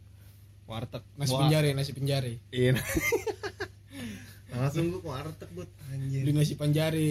Warteg. 0.69 1.03
Nasi 1.17 1.33
Wah, 1.33 1.41
penjari 1.45 1.69
nasi 1.73 1.93
penjari. 1.97 2.35
Iya. 2.53 2.77
langsung 4.55 4.93
gue 4.93 5.01
ke 5.03 5.09
warteg 5.09 5.51
buat 5.57 5.67
beli 5.67 6.29
anjir 6.29 6.33
nasi 6.37 6.55
penjari. 6.61 7.11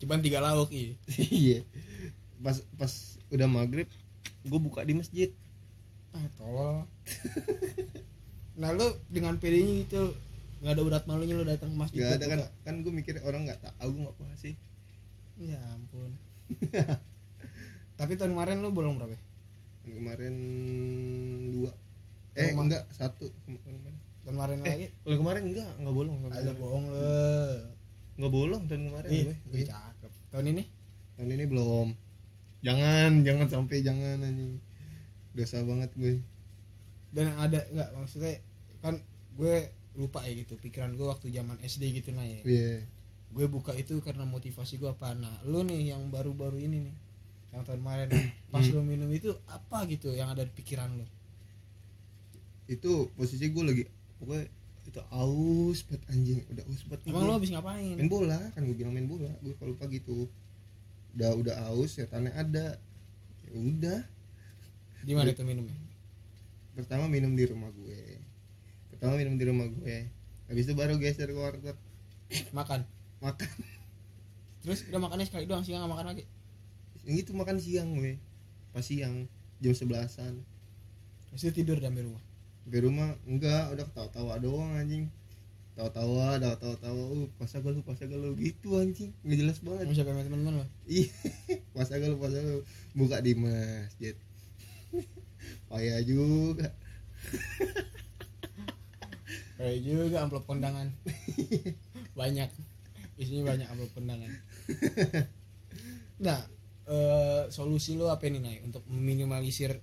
Cuman 0.00 0.20
tiga 0.20 0.44
lauk 0.44 0.68
iya. 0.68 0.92
Iya. 1.16 1.60
Pas 2.44 2.60
pas 2.76 2.92
udah 3.32 3.48
maghrib 3.48 3.88
gue 4.46 4.60
buka 4.60 4.84
di 4.84 4.94
masjid 4.94 5.32
ah 6.16 6.26
tolol. 6.34 6.76
Nah 8.56 8.72
lu 8.72 8.88
dengan 9.06 9.36
pedenya 9.36 9.84
gitu 9.84 10.16
nggak 10.64 10.72
ada 10.72 10.82
urat 10.82 11.04
malunya 11.04 11.36
lu 11.36 11.44
datang 11.44 11.68
ke 11.68 11.76
masjid 11.76 12.00
Gak 12.00 12.16
ada 12.16 12.26
kan 12.26 12.38
kan 12.64 12.74
gue 12.80 12.88
mikir 12.90 13.20
orang 13.20 13.44
nggak 13.44 13.60
tahu 13.60 13.88
gue 13.92 14.02
nggak 14.02 14.16
puasa 14.16 14.36
sih. 14.40 14.54
Ya 15.36 15.60
ampun. 15.70 16.16
Tapi 18.00 18.12
tahun 18.16 18.32
kemarin 18.32 18.64
lu 18.64 18.72
bolong 18.72 18.96
berapa 18.96 19.12
kemarin 19.84 20.34
dua. 21.52 21.70
Eh 22.32 22.50
Rumah. 22.50 22.64
enggak 22.64 22.82
satu. 22.90 23.28
Kemarin. 23.44 23.94
Tahun 24.24 24.34
kemarin 24.34 24.56
Eh, 24.56 24.64
lagi? 24.66 24.86
Tahun 25.04 25.18
kemarin 25.20 25.42
enggak, 25.46 25.70
enggak 25.76 25.94
bolong. 25.94 26.16
Tahun 26.18 26.32
ada 26.34 26.52
bohong 26.56 26.84
lu. 26.88 27.00
Enggak 28.16 28.32
bolong 28.32 28.62
tahun 28.64 28.82
kemarin 28.88 29.08
ih 29.12 29.24
gue. 29.46 29.64
cakep. 29.68 30.12
Tahun 30.32 30.46
ini? 30.48 30.62
Tahun 31.14 31.28
ini 31.30 31.44
belum. 31.44 31.88
Jangan, 32.64 33.10
jangan 33.22 33.46
sampai 33.46 33.84
jangan 33.84 34.16
anjing. 34.18 34.58
Dosa 35.36 35.60
banget 35.60 35.92
gue. 35.94 36.18
dan 37.08 37.32
ada 37.34 37.60
nggak 37.66 37.90
maksudnya 37.94 38.40
kan 38.78 38.96
gue 39.34 39.68
lupa 39.94 40.20
ya 40.20 40.32
gitu 40.34 40.52
pikiran 40.54 40.92
gue 40.92 41.04
waktu 41.04 41.30
zaman 41.30 41.56
SD 41.58 41.82
gitu 41.94 42.10
nah 42.10 42.24
ya 42.24 42.40
Iya. 42.42 42.84
gue 43.30 43.46
buka 43.46 43.72
itu 43.72 43.96
karena 43.98 44.24
motivasi 44.24 44.76
gue 44.76 44.86
apa 44.86 45.12
nah 45.12 45.32
lu 45.42 45.60
nih 45.62 45.90
yang 45.90 46.08
baru-baru 46.08 46.56
ini 46.58 46.82
nih 46.82 46.96
yang 47.50 47.62
tahun 47.62 47.80
kemarin 47.80 48.08
pas 48.50 48.60
Hmm. 48.62 48.74
lu 48.74 48.82
minum 48.82 49.08
itu 49.10 49.32
apa 49.46 49.84
gitu 49.86 50.10
yang 50.10 50.28
ada 50.28 50.40
di 50.40 50.52
pikiran 50.52 50.92
lu 50.94 51.06
Itu 52.66 53.08
posisi 53.14 53.46
gue 53.46 53.62
lagi 53.62 53.84
pokoknya 54.16 54.44
itu 54.86 55.00
aus 55.08 55.82
banget 55.82 56.02
anjing, 56.08 56.38
udah 56.46 56.64
aus 56.64 56.82
banget. 56.84 57.00
emang 57.06 57.20
gue. 57.20 57.26
lu 57.26 57.34
habis 57.34 57.50
ngapain 57.50 57.94
main 57.96 58.08
bola 58.08 58.38
kan 58.50 58.60
gue 58.62 58.74
bilang 58.74 58.92
main 58.92 59.06
bola 59.06 59.30
gue 59.40 59.54
kalau 59.54 59.74
pagi 59.74 59.98
tuh 60.00 60.26
udah 61.12 61.30
udah 61.34 61.54
aus 61.70 61.96
setannya 61.96 62.30
ada 62.30 62.76
ya 63.42 63.52
udah 63.52 64.00
di 65.06 65.14
mana 65.14 65.30
itu 65.30 65.46
minumnya? 65.46 65.78
Pertama 66.74 67.06
minum 67.06 67.38
di 67.38 67.46
rumah 67.46 67.70
gue. 67.70 68.18
Pertama 68.90 69.14
minum 69.14 69.38
di 69.38 69.44
rumah 69.46 69.70
gue. 69.70 70.10
Habis 70.50 70.66
itu 70.66 70.74
baru 70.74 70.98
geser 70.98 71.30
ke 71.30 71.38
warteg. 71.38 71.78
Makan? 72.50 72.82
Makan. 73.22 73.50
Terus 74.66 74.82
udah 74.90 74.98
makannya 74.98 75.30
sekali 75.30 75.46
doang 75.46 75.62
siang 75.62 75.86
nggak 75.86 75.94
makan 75.94 76.06
lagi? 76.10 76.26
Yang 77.06 77.16
itu 77.22 77.30
makan 77.38 77.56
siang 77.62 77.94
gue 77.94 78.18
pas 78.74 78.82
siang 78.82 79.30
jam 79.62 79.72
sebelasan. 79.78 80.42
Dia 81.38 81.54
tidur 81.54 81.78
dalam 81.78 81.94
rumah? 81.94 82.22
Di 82.66 82.78
rumah 82.82 83.14
enggak 83.30 83.78
udah 83.78 83.84
ketawa-tawa 83.86 84.42
doang 84.42 84.74
anjing. 84.74 85.06
Tawa-tawa 85.78 86.42
udah 86.42 86.58
tawa-tawa 86.58 87.02
uh 87.14 87.30
puasa 87.38 87.62
gak 87.62 87.78
lu 87.78 87.80
puasa 87.86 88.10
gak 88.10 88.18
lu. 88.18 88.34
Gitu 88.34 88.74
anjing. 88.74 89.14
Nggak 89.22 89.38
jelas 89.38 89.58
banget. 89.62 89.86
Kamu 89.86 89.94
siapa 89.94 90.10
teman-teman 90.18 90.54
lo 90.60 90.66
Ih, 90.90 91.08
puasa 91.72 91.94
gak 91.94 92.10
lu 92.10 92.18
puasa 92.18 92.42
lu. 92.42 92.66
Buka 92.98 93.22
di 93.22 93.38
masjid 93.38 94.18
payah 95.70 96.00
juga. 96.02 96.70
Kayak 99.58 99.78
juga 99.88 100.16
amplop 100.22 100.44
kondangan. 100.46 100.88
Banyak. 102.20 102.50
Isinya 103.16 103.56
banyak 103.56 103.68
amplop 103.72 103.92
kondangan. 103.96 104.30
Nah 106.16 106.40
eh, 106.88 107.44
solusi 107.52 107.92
lo 107.92 108.08
apa 108.08 108.24
nih 108.24 108.40
Nay? 108.40 108.56
Untuk 108.64 108.80
meminimalisir 108.88 109.76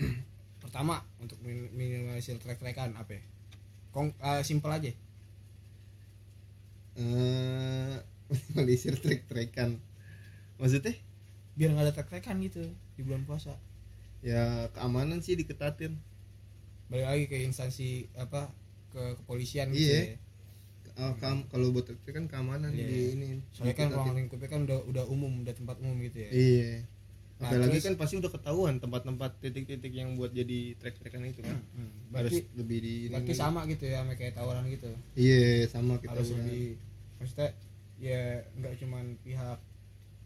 pertama 0.64 1.04
untuk 1.20 1.36
min- 1.44 1.68
minimalisir 1.76 2.40
trek-trekan 2.40 2.96
apa 2.96 3.20
ya? 3.20 3.22
Kong, 3.92 4.16
eh, 4.16 4.40
simple 4.40 4.72
aja. 4.72 4.88
Eh 6.96 7.96
melisir 8.56 8.96
trek-trekan. 8.96 9.76
Maksudnya? 10.56 10.96
Biar 11.60 11.76
nggak 11.76 11.84
ada 11.84 11.92
trek-trekan 11.92 12.40
gitu 12.40 12.72
di 12.96 13.04
bulan 13.04 13.28
puasa 13.28 13.52
ya 14.20 14.42
keamanan 14.70 15.20
sih 15.20 15.34
diketatin. 15.34 15.96
Balik 16.88 17.06
lagi 17.06 17.24
ke 17.26 17.36
instansi 17.40 17.88
apa 18.14 18.50
ke 18.90 19.16
kepolisian 19.22 19.70
Iya. 19.70 19.78
gitu 19.78 19.94
ya. 19.94 20.18
Eh, 21.00 21.14
kam- 21.16 21.46
kalau 21.48 21.70
buat 21.70 21.86
trek-trekan 21.86 22.26
keamanan 22.26 22.74
Iya. 22.74 22.84
di 22.84 22.98
ini 23.14 23.28
soalnya 23.50 23.74
kan 23.74 23.88
ruang 23.88 24.12
lingkupnya 24.12 24.48
kan 24.48 24.60
udah 24.66 24.78
udah 24.84 25.04
umum 25.06 25.40
udah 25.40 25.54
tempat 25.54 25.76
umum 25.80 25.96
gitu 26.02 26.18
ya. 26.20 26.30
Iya. 26.30 26.70
Nah, 27.40 27.48
apalagi 27.48 27.80
terus- 27.80 27.86
kan 27.88 27.94
pasti 27.96 28.14
udah 28.20 28.28
ketahuan 28.28 28.74
tempat-tempat 28.76 29.30
titik-titik 29.40 29.92
yang 29.94 30.12
buat 30.12 30.28
jadi 30.30 30.76
trek-trekan 30.76 31.24
itu 31.24 31.40
kan. 31.40 31.56
Hmm, 31.72 31.88
harus 32.12 32.36
berarti 32.36 32.52
lebih 32.52 32.78
di 32.84 32.94
berarti 33.08 33.32
sama 33.32 33.64
gitu 33.64 33.84
ya 33.86 34.04
sama 34.04 34.12
kayak 34.12 34.34
tawaran 34.36 34.68
gitu. 34.68 34.92
Iya 35.16 35.64
sama 35.66 35.96
kita 35.96 36.12
harus 36.12 36.36
lebih 36.36 36.76
maksudnya 37.16 37.48
ya 37.96 38.20
nggak 38.56 38.74
cuman 38.76 39.04
pihak 39.20 39.58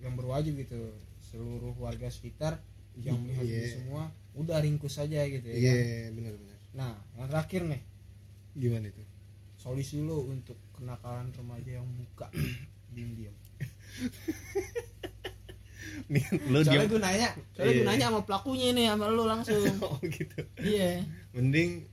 yang 0.01 0.15
berwajib 0.15 0.55
gitu 0.57 0.91
seluruh 1.21 1.75
warga 1.77 2.07
sekitar 2.07 2.59
yang 2.97 3.19
melihat 3.19 3.43
Iya. 3.43 3.59
itu 3.59 3.69
semua 3.77 4.03
udah 4.35 4.59
ringkus 4.59 4.95
saja 4.95 5.23
gitu 5.25 5.47
ya 5.47 5.55
iya 5.55 5.73
kan? 5.73 6.13
benar-benar 6.15 6.59
nah 6.75 6.93
yang 7.15 7.29
terakhir 7.29 7.63
nih. 7.65 7.83
Gimana 8.55 8.87
itu? 8.87 9.03
Solusi 9.55 9.99
lo 9.99 10.27
untuk 10.27 10.55
kenakalan 10.71 11.31
remaja 11.31 11.79
yang 11.79 11.87
buka. 11.89 12.31
Diam-diam 12.91 13.35
nih 16.05 16.25
lo 16.51 16.59
soalnya 16.61 16.87
gue 16.87 17.01
nanya 17.01 17.29
soalnya 17.55 17.73
gue 17.73 17.81
Iya. 17.81 17.89
nanya 17.89 18.07
sama 18.11 18.21
pelakunya 18.23 18.69
nih 18.73 18.85
sama 18.91 19.07
lo 19.09 19.25
langsung. 19.25 19.59
Oh 19.87 19.99
gitu. 20.03 20.41
Iya. 20.59 21.07
Mending 21.33 21.87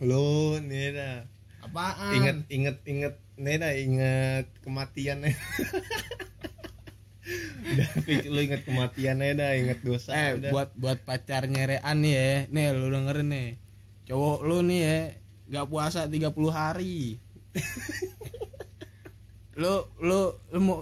lo 0.00 0.56
nih 0.58 0.96
dah 0.96 1.16
apaan? 1.60 2.12
Inget 2.16 2.36
inget 2.48 2.76
inget 2.84 3.14
nih 3.36 3.56
dah 3.56 3.72
inget 3.72 4.46
kematian 4.60 5.20
nih 5.20 5.36
lu 8.26 8.38
inget 8.40 8.62
kematian 8.64 9.20
aja 9.20 9.34
dah 9.36 9.50
inget 9.54 9.78
dosa 9.80 10.10
eh 10.12 10.28
udah. 10.36 10.50
buat 10.50 10.68
buat 10.74 10.98
pacarnya 11.02 11.66
Rean 11.66 11.96
nih 12.00 12.14
ya 12.14 12.30
nih 12.48 12.64
lu 12.72 12.86
dengerin 12.88 13.28
nih 13.28 13.48
cowok 14.06 14.38
lu 14.42 14.56
nih 14.62 14.80
ya 14.80 14.98
nggak 15.50 15.66
puasa 15.66 16.06
30 16.06 16.30
hari 16.50 17.18
lu 19.60 19.84
lu 20.00 20.20
lu 20.50 20.58
mau 20.58 20.78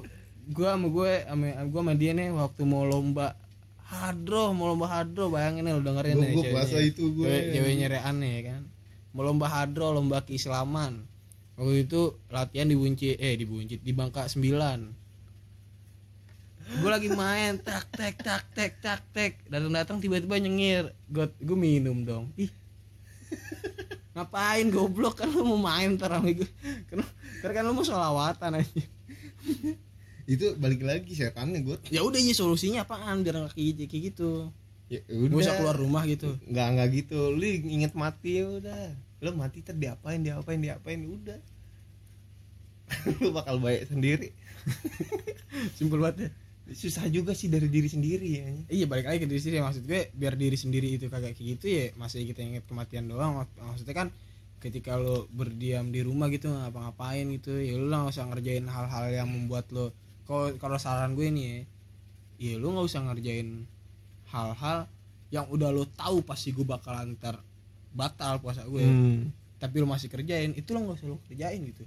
gua 0.49 0.77
sama 0.77 0.87
gue 0.89 1.13
sama 1.27 1.47
gua 1.67 1.81
sama 1.83 1.93
dia 1.95 2.13
nih 2.15 2.31
waktu 2.31 2.63
mau 2.65 2.85
lomba 2.85 3.35
hadro 3.89 4.53
mau 4.53 4.69
lomba 4.71 4.87
hadro 4.87 5.29
bayangin 5.29 5.65
nih 5.65 5.73
lu 5.75 5.83
dengerin 5.83 6.15
nih 6.15 6.31
gua 6.31 6.39
ceweknya. 6.39 6.53
puasa 6.55 6.77
itu 6.81 7.03
gue. 7.13 7.27
Cewek- 7.27 7.47
ceweknya 7.53 7.87
Rean 7.91 8.15
nih 8.21 8.31
ya 8.31 8.41
kan 8.53 8.63
mau 9.13 9.23
lomba 9.25 9.47
hadro 9.49 9.91
lomba 9.91 10.23
keislaman 10.23 11.05
waktu 11.59 11.85
itu 11.85 12.17
latihan 12.29 12.65
di 12.65 12.77
Bunci 12.79 13.13
eh 13.13 13.35
di 13.35 13.45
Bunci 13.45 13.77
di 13.77 13.91
Bangka 13.91 14.25
9 14.25 14.39
gue 16.69 16.91
lagi 16.93 17.09
main 17.09 17.57
tak 17.57 17.89
tek 17.97 18.21
tak 18.21 18.45
tek 18.53 18.73
tak 18.85 19.01
tek 19.17 19.33
datang 19.49 19.73
datang 19.73 19.97
tiba-tiba 19.97 20.37
nyengir. 20.37 20.93
Gue 21.09 21.33
gue 21.41 21.57
minum 21.57 22.05
dong. 22.05 22.29
Ih. 22.37 22.53
Ngapain 24.13 24.69
goblok? 24.69 25.25
Kan 25.25 25.33
lu 25.33 25.49
mau 25.49 25.61
main 25.73 25.97
ntar 25.97 26.13
sama 26.13 26.29
gue 26.29 26.49
kan 26.93 27.01
ntar 27.41 27.51
kan 27.57 27.63
lu 27.65 27.73
mau 27.73 27.85
sholawatan 27.85 28.61
aja 28.61 28.85
itu 30.29 30.47
balik 30.61 30.85
lagi 30.85 31.17
setannya 31.17 31.65
gue 31.65 31.77
ya 31.89 32.05
udah 32.05 32.21
ya 32.21 32.37
solusinya 32.37 32.85
apaan? 32.85 33.25
Biar 33.25 33.49
nggak 33.49 33.57
kayak 33.57 33.89
kayak 33.89 34.03
gitu. 34.13 34.53
Ya 34.93 35.01
Gak 35.09 35.41
usah 35.41 35.57
keluar 35.57 35.77
rumah 35.77 36.05
gitu. 36.05 36.37
Nggak 36.45 36.67
nggak 36.77 36.89
gitu. 37.01 37.33
Lu 37.33 37.45
inget 37.45 37.97
mati 37.97 38.45
ya 38.45 38.45
udah. 38.45 38.93
Lu 39.25 39.33
mati 39.33 39.65
ter 39.65 39.73
diapain 39.73 40.21
diapain 40.21 40.61
diapain 40.61 41.01
udah. 41.01 41.41
Lu 43.25 43.33
bakal 43.33 43.57
baik 43.57 43.89
sendiri. 43.89 44.37
Simpel 45.81 46.05
banget 46.05 46.29
ya 46.29 46.31
susah 46.75 47.09
juga 47.09 47.33
sih 47.33 47.49
dari 47.49 47.69
diri 47.73 47.89
sendiri 47.89 48.29
ya. 48.29 48.49
Iya 48.69 48.85
balik 48.85 49.09
lagi 49.09 49.25
ke 49.25 49.29
diri 49.29 49.41
sendiri. 49.41 49.65
Maksud 49.65 49.85
gue 49.89 50.13
biar 50.13 50.35
diri 50.37 50.57
sendiri 50.57 50.89
itu 50.93 51.09
kagak 51.09 51.33
kayak 51.37 51.59
gitu 51.59 51.67
ya 51.69 51.85
masih 51.97 52.29
kita 52.29 52.45
inget 52.45 52.65
kematian 52.69 53.09
doang. 53.09 53.41
Mak- 53.45 53.57
maksudnya 53.57 53.97
kan 53.97 54.09
ketika 54.59 54.99
lo 54.99 55.31
berdiam 55.31 55.89
di 55.95 56.03
rumah 56.03 56.27
gitu 56.29 56.51
ngapa-ngapain 56.51 57.31
gitu 57.31 57.63
ya 57.63 57.79
lo 57.79 57.87
nggak 57.95 58.11
usah 58.11 58.27
ngerjain 58.27 58.67
hal-hal 58.67 59.05
yang 59.15 59.31
membuat 59.31 59.71
lo 59.71 59.95
kalau 60.27 60.51
kalau 60.59 60.77
saran 60.83 61.15
gue 61.15 61.31
nih 61.31 61.45
ya 61.47 61.59
ya 62.39 62.53
lo 62.59 62.75
nggak 62.75 62.87
usah 62.91 63.07
ngerjain 63.07 63.65
hal-hal 64.35 64.91
yang 65.31 65.47
udah 65.47 65.71
lo 65.71 65.87
tahu 65.95 66.27
pasti 66.27 66.51
gue 66.51 66.67
bakalan 66.67 67.15
ntar 67.17 67.39
batal 67.95 68.39
puasa 68.43 68.67
gue. 68.69 68.85
Hmm, 68.85 69.33
tapi 69.63 69.81
lo 69.81 69.87
masih 69.89 70.11
kerjain 70.11 70.53
itu 70.53 70.69
lo 70.75 70.85
nggak 70.85 70.97
usah 71.01 71.09
lo 71.09 71.17
kerjain 71.31 71.61
gitu. 71.63 71.85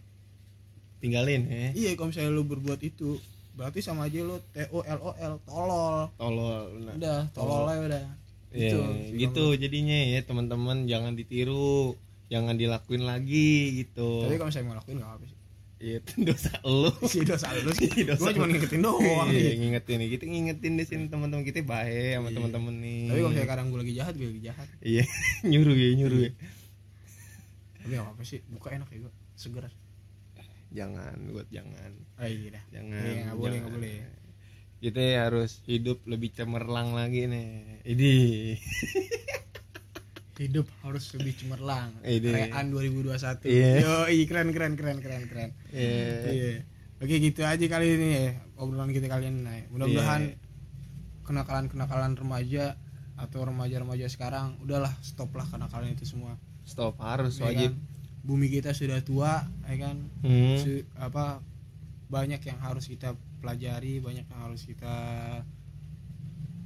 Tinggalin 1.01 1.49
ya. 1.49 1.69
Iya 1.73 1.89
kalau 1.97 2.13
misalnya 2.13 2.31
lo 2.33 2.43
berbuat 2.45 2.79
itu 2.85 3.19
berarti 3.51 3.79
sama 3.83 4.07
aja 4.07 4.23
lo 4.23 4.39
t 4.55 4.63
o 4.71 4.79
l 4.81 4.99
o 5.03 5.11
l 5.15 5.33
tolol. 5.43 5.95
Tolol 6.15 6.63
nah. 6.87 6.93
udah 6.95 7.19
tolol 7.35 7.67
aja 7.67 7.81
udah. 7.87 8.03
Ya, 8.51 8.67
Gitu, 8.67 8.79
gitu 9.15 9.45
jadinya 9.55 9.95
ya 10.11 10.19
teman-teman. 10.27 10.83
Jangan 10.87 11.15
ditiru 11.15 11.95
jangan 12.31 12.55
dilakuin 12.55 13.03
lagi 13.03 13.83
gitu. 13.83 14.27
Tapi 14.27 14.39
kalau 14.39 14.49
misalnya 14.51 14.67
mau 14.71 14.77
lakuin 14.79 14.97
gak 15.03 15.11
apa 15.19 15.25
sih. 15.27 15.37
Iya, 15.81 15.97
itu 15.97 16.13
dosa 16.21 16.53
lu. 16.61 16.93
Sih 17.11 17.23
dosa 17.25 17.47
lu 17.57 17.71
sih. 17.73 17.89
Iya, 17.97 18.13
dosa 18.13 18.29
gue 18.29 18.31
cuma 18.37 18.45
lu. 18.45 18.53
ngingetin 18.53 18.81
doang. 18.85 19.27
Iya, 19.33 19.51
ngingetin 19.57 19.97
nih. 19.97 20.09
Kita 20.13 20.23
ngingetin 20.29 20.73
di 20.77 20.85
sini 20.85 21.03
teman-teman 21.09 21.41
kita 21.41 21.65
baik 21.65 22.21
sama 22.21 22.27
Iya. 22.29 22.35
teman-teman 22.37 22.73
nih. 22.85 23.01
Tapi 23.09 23.19
kalau 23.25 23.47
kadang 23.49 23.67
gue 23.73 23.79
lagi 23.81 23.93
jahat 23.97 24.13
gue 24.13 24.27
lagi 24.29 24.41
jahat. 24.45 24.67
Iya 24.79 25.03
nyuruh 25.41 25.73
ya 25.75 25.89
nyuruh 25.97 26.19
ya. 26.21 26.31
Tapi 27.81 27.93
apa 27.97 28.21
sih. 28.21 28.39
Buka 28.45 28.69
enak 28.77 28.87
ya 28.93 29.09
seger 29.33 29.65
jangan 30.71 31.15
buat 31.27 31.47
jangan 31.47 31.91
ah 32.15 32.25
iya 32.25 32.47
dah 32.51 32.63
jangan 32.71 33.03
Iya, 33.03 33.21
nggak 33.25 33.35
boleh, 33.35 33.51
jangan. 33.51 33.61
nggak 33.61 33.73
boleh. 33.75 33.97
kita 34.79 35.01
harus 35.19 35.51
hidup 35.63 35.99
lebih 36.05 36.29
cemerlang 36.31 36.89
lagi 36.91 37.27
nih 37.27 37.49
ini 37.85 38.13
hidup 40.41 40.65
harus 40.81 41.05
lebih 41.13 41.37
cemerlang. 41.37 41.93
Rean 42.01 42.65
2021 42.73 43.45
Iya. 43.45 43.71
yo 43.77 43.93
keren 44.25 44.49
keren 44.49 44.73
keren 44.73 44.97
keren 44.97 45.23
keren 45.27 45.49
Iya. 45.69 46.17
iya 46.25 46.51
oke 46.97 47.13
gitu 47.13 47.45
aja 47.45 47.61
kali 47.61 47.93
ini 47.93 48.07
ya 48.09 48.25
obrolan 48.55 48.89
kita 48.89 49.05
kali 49.05 49.29
ini 49.29 49.39
Nay. 49.39 49.69
mudah-mudahan 49.69 50.33
Iya. 50.33 50.37
kenakalan 51.21 51.69
kenakalan 51.69 52.17
remaja 52.17 52.73
atau 53.13 53.45
remaja-remaja 53.45 54.09
sekarang 54.09 54.57
udahlah 54.57 54.89
stop 54.99 55.29
lah 55.31 55.45
kenakalan 55.45 55.93
itu 55.93 56.09
semua 56.09 56.41
stop 56.63 56.97
harus 56.97 57.37
ya 57.37 57.45
wajib 57.45 57.71
kan? 57.71 57.90
Bumi 58.21 58.47
kita 58.47 58.71
sudah 58.71 59.01
tua 59.01 59.41
ya 59.63 59.75
kan 59.79 59.97
Hmm. 60.21 60.55
Su- 60.55 60.85
apa 60.95 61.41
banyak 62.07 62.39
yang 62.39 62.59
harus 62.59 62.85
kita 62.85 63.13
pelajari 63.39 63.97
banyak 63.97 64.23
yang 64.23 64.41
harus 64.41 64.63
kita 64.63 64.95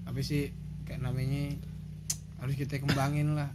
apa 0.03 0.19
sih 0.19 0.51
kayak 0.83 1.01
namanya 1.01 1.55
harus 2.38 2.53
kita 2.53 2.77
kembangin 2.77 3.33
lah 3.33 3.50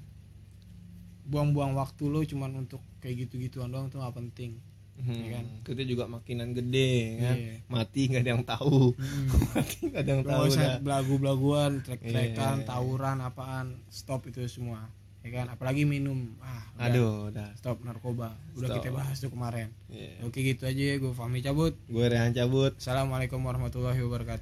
buang-buang 1.24 1.72
waktu 1.72 2.04
lo 2.04 2.20
cuman 2.22 2.58
untuk 2.58 2.82
kayak 2.98 3.24
gitu-gituan 3.24 3.68
doang 3.68 3.86
tuh 3.86 3.98
nggak 3.98 4.16
penting 4.16 4.54
Hmm. 5.00 5.16
Iya 5.16 5.28
kan? 5.34 5.44
kita 5.64 5.82
juga 5.82 6.04
makinan 6.06 6.52
gede 6.52 6.92
kan 7.18 7.32
Iya. 7.34 7.54
mati 7.68 8.00
nggak 8.04 8.20
ada 8.20 8.30
yang 8.30 8.44
tahu 8.44 8.92
hmm. 8.92 9.26
mati 9.56 9.78
nggak 9.82 9.96
ada 9.98 10.10
yang 10.10 10.20
Lo 10.20 10.28
tahu 10.28 10.36
nggak 10.36 10.52
usah 10.52 10.60
dah. 10.66 10.76
belagu-belaguan 10.78 11.72
trek-trekan 11.80 12.56
Iya. 12.58 12.66
tawuran 12.68 13.18
apaan 13.18 13.66
stop 13.88 14.28
itu 14.28 14.44
semua 14.44 14.92
ya 15.20 15.30
kan? 15.42 15.46
Apalagi 15.52 15.84
minum. 15.84 16.32
Ah 16.40 16.64
udah. 16.76 16.86
aduh 16.88 17.14
udah. 17.28 17.48
Stop 17.58 17.84
narkoba. 17.84 18.32
Udah 18.56 18.68
Stop. 18.72 18.76
kita 18.80 18.88
bahas 18.94 19.16
tuh 19.20 19.28
kemarin. 19.28 19.68
Iya. 19.90 20.24
oke 20.24 20.38
gitu 20.38 20.62
aja 20.64 20.82
ya 20.82 20.96
gue 20.96 21.12
Fahmi 21.12 21.44
cabut. 21.44 21.76
Gue 21.90 22.06
Rehan 22.08 22.32
cabut. 22.32 22.72
Assalamualaikum 22.78 23.42
warahmatullahi 23.42 24.00
wabarakatuh 24.00 24.38